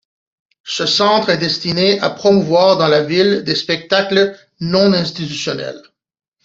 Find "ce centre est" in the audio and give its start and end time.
0.65-1.37